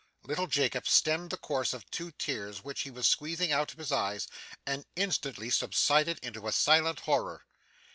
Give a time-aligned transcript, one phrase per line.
[0.23, 3.91] Little Jacob stemmed the course of two tears which he was squeezing out of his
[3.91, 4.27] eyes,
[4.65, 7.45] and instantly subsided into a silent horror.